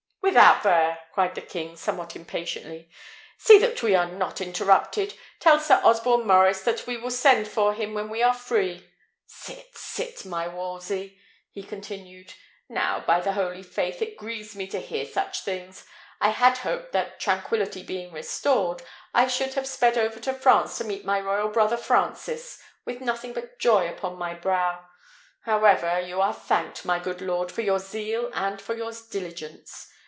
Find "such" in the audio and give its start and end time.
15.05-15.41